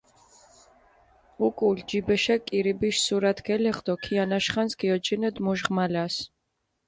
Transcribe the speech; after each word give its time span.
უკულ 1.45 1.75
ჯიბეშე 1.89 2.35
კირიბიშ 2.47 2.95
სურათი 3.05 3.43
გელეღჷ 3.47 3.81
დო 3.85 3.93
ქიანაშ 4.03 4.45
ხანს 4.53 4.73
გიოჯინედჷ 4.79 5.41
მუშ 5.45 5.59
ღმალას. 5.67 6.15